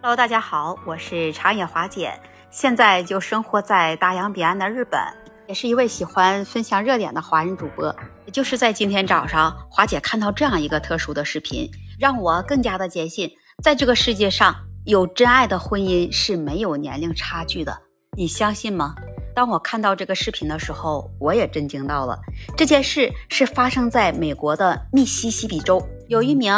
[0.00, 2.12] Hello，大家好，我是长野华姐，
[2.52, 5.00] 现在就生活在大洋彼岸的日本，
[5.48, 7.94] 也是一位喜欢分享热点的华人主播。
[8.32, 13.28] 就是在今天早上，华姐看到这样一个特殊的视频，让我更加的坚信，
[13.60, 14.54] 在这个世界上
[14.84, 17.76] 有真爱的婚姻是没有年龄差距的。
[18.16, 18.94] 你相信吗？
[19.34, 22.16] 当我看到这个视频的时候，我也震惊到了。
[22.56, 26.52] 这件事是发生在美国的密西西比州，有一名。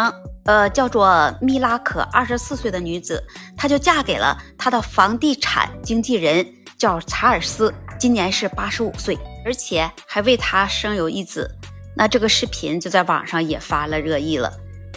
[0.44, 3.22] 呃，叫做米拉可，二十四岁的女子，
[3.56, 6.46] 她就嫁给了她的房地产经纪人，
[6.78, 11.50] 叫查尔斯，今年是八十五岁，而且还为他生有一子。
[11.94, 14.52] 那这个视频就在网上引发了热议了。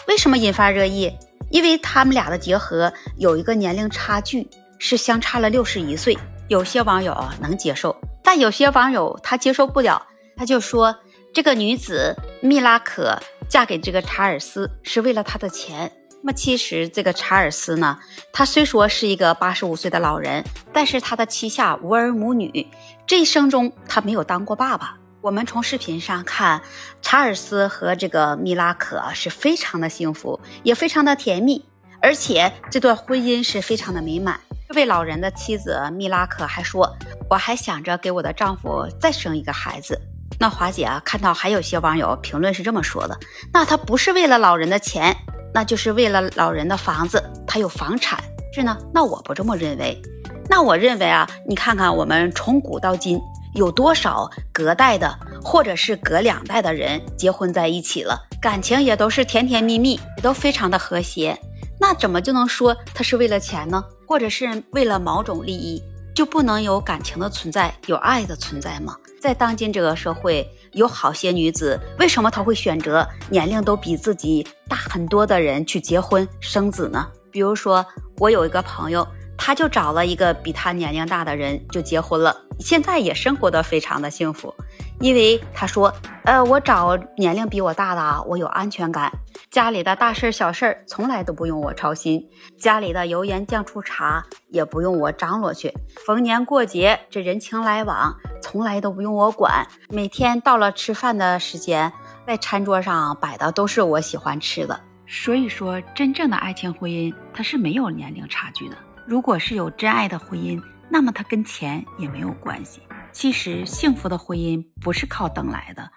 [0.07, 1.11] 为什么引发热议？
[1.49, 6.17] 因为他们俩的结合有一个年龄差距，是相差了六十一岁。
[6.47, 10.01] 有些网友能接受，但有些网友他接受不了，
[10.35, 10.95] 他就说
[11.33, 13.17] 这个女子米拉可。
[13.49, 15.91] 嫁给这个查尔斯是为了他的钱。
[16.25, 17.99] 那么其实这个查尔斯呢，
[18.31, 22.65] 他虽说是一个八十五岁的老人，但是他的膝下无儿无女，
[23.05, 24.97] 这一生中他没有当过爸爸。
[25.19, 26.61] 我们从视频上看，
[27.01, 31.65] 查尔斯和这个米拉可是非常的幸福，也非常的甜蜜，
[32.01, 34.39] 而且这段婚姻是非常的美满。
[34.69, 36.95] 这位老人的妻子米拉可还说
[37.29, 40.01] ：“我还想着给我的丈夫再生一个孩子。”
[40.43, 43.17] 那华姐啊，看到还有些网友评论是这么说的：
[43.53, 45.15] 那他不是为了老人的钱，
[45.53, 48.21] 那就是为了老人的房子，他有房产
[48.53, 48.77] 是呢？
[48.93, 50.01] 那我不这么认为。
[50.49, 53.17] 那我认为啊，你看看我们从古到今
[53.55, 61.39] 有多少隔代的，或者是隔两代的人结婚在一起了，感情也都是甜甜蜜蜜，也都非常的和谐。
[61.79, 63.81] 那怎么就能说他是为了钱呢？
[64.05, 65.81] 或者是为了某种利益，
[66.13, 68.97] 就不能有感情的存在，有爱的存在吗？
[69.23, 77.07] 在当今这个社会，有好些女子，为什么她会选择年龄都比自己大很多的人去结婚生子呢？
[77.31, 77.85] 比如说，
[78.17, 84.53] 我有一个朋友，他就找了一个比他年龄大的人就结婚了，现在也生活的非常的幸福。
[84.99, 85.93] 因为他说，
[86.23, 89.11] 呃，我找年龄比我大的啊，我有安全感，
[89.49, 92.25] 家里的大事小事从来都不用我操心，
[92.57, 95.73] 家里的油盐酱醋茶也不用我张罗去，
[96.05, 101.91] 逢年过节这人情来往从来都不用我管，每天到了吃饭的时间，
[102.25, 104.79] 在餐桌上摆的都是我喜欢吃的。
[105.05, 108.77] 所以说，真正的爱情婚姻它是没有年龄差距的。
[109.05, 112.81] 如果是有真爱的婚姻，那么它跟钱也没有关系。
[113.11, 115.87] 其实，幸福的婚姻不是靠等来的，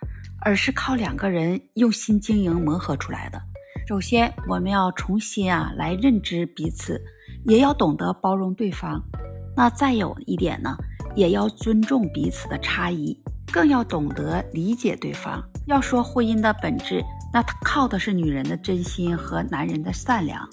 [0.42, 3.40] 而是靠两个人用心经营磨合出来的。
[3.88, 7.00] 首先，我们要重新啊来认知彼此，
[7.44, 9.00] 也要懂得包容对方。
[9.56, 10.76] 那再有一点呢，
[11.14, 13.18] 也要尊重彼此的差异，
[13.52, 15.42] 更要懂得理解对方。
[15.66, 17.02] 要说婚姻的本质，
[17.32, 20.46] 那靠的是女人的真心和男人的善良，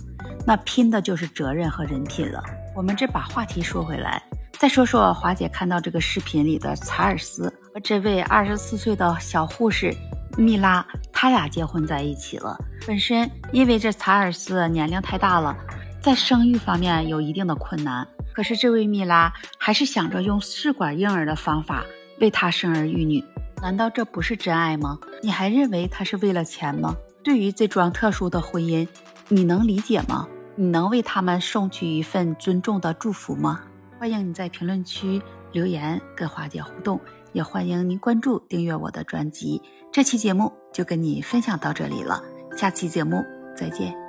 [0.46, 2.44] 那拼的就是责任和人品了。
[2.76, 4.22] 我们这把话题说回来。
[4.60, 9.94] 再说说华姐看到这个视频里的查尔斯和这位二十四岁的小护士
[10.38, 12.58] 蜜拉，他俩结婚在一起了。
[12.88, 15.56] 本身因为这查尔斯年龄太大了，
[16.02, 21.84] 在生育方面有一定的困难，可是这位蜜拉还是想着用试管婴儿的方法
[22.22, 23.24] 为他生儿育女。
[23.62, 24.98] 难道这不是真爱吗？
[25.22, 26.96] 你还认为他是为了钱吗？
[27.24, 28.88] 对于这桩特殊的婚姻，
[29.28, 30.28] 你能理解吗？
[30.56, 33.62] 你能为他们送去一份尊重的祝福吗？
[34.00, 35.22] 欢迎你在评论区
[35.52, 37.00] 留言跟华姐互动，
[37.32, 39.62] 也欢迎您关注订阅我的专辑。
[39.92, 42.22] 这期节目就跟你分享到这里了，
[42.58, 43.24] 下期节目
[43.56, 44.03] 再见。